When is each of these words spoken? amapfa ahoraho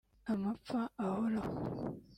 amapfa 0.31 0.79
ahoraho 1.05 1.49